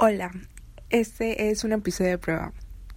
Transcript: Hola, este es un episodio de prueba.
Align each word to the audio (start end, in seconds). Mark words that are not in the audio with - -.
Hola, 0.00 0.30
este 0.90 1.50
es 1.50 1.64
un 1.64 1.72
episodio 1.72 2.10
de 2.10 2.18
prueba. 2.18 2.52